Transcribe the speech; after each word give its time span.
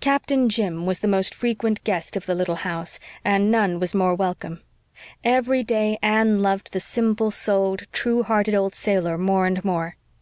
Captain 0.00 0.48
Jim 0.48 0.86
was 0.86 1.00
the 1.00 1.06
most 1.06 1.34
frequent 1.34 1.84
guest 1.84 2.16
of 2.16 2.24
the 2.24 2.34
little 2.34 2.54
house, 2.64 2.98
and 3.26 3.50
none 3.50 3.78
was 3.78 3.92
more 3.94 4.14
welcome. 4.14 4.62
Every 5.22 5.62
day 5.62 5.98
Anne 6.00 6.40
loved 6.40 6.72
the 6.72 6.80
simple 6.80 7.30
souled, 7.30 7.82
true 7.92 8.22
hearted 8.22 8.54
old 8.54 8.74
sailor 8.74 9.18
more 9.18 9.44
and 9.44 9.62
more. 9.62 9.98